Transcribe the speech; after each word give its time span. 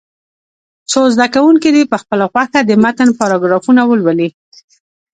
څو 0.91 1.01
زده 1.15 1.27
کوونکي 1.35 1.69
دې 1.75 1.83
په 1.91 1.97
خپله 2.01 2.25
خوښه 2.31 2.59
د 2.65 2.71
متن 2.83 3.09
پاراګرافونه 3.19 3.81
ولولي. 3.85 4.29